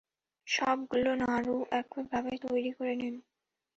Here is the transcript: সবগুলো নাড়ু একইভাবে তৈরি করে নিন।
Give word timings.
সবগুলো 0.47 1.09
নাড়ু 1.21 1.55
একইভাবে 1.79 2.31
তৈরি 2.43 2.71
করে 2.77 2.93
নিন। 2.95 3.15